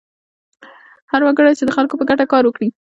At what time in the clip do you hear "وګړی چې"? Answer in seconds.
1.23-1.63